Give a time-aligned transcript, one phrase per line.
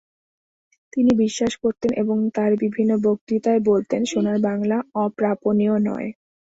[0.93, 6.09] তিনি বিশ্বাস করতেন এবং তাঁর বিভিন্ন বক্তৃতায় বলতেন, সোনার বাংলা অপ্রাপণীয় নয়।